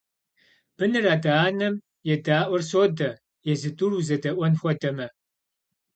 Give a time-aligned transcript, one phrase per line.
[0.75, 1.75] Быныр адэ-анэм
[2.13, 3.11] едаӀуэр содэ,
[3.51, 5.07] езы тӀур узэдэӀуэн хуэдэмэ.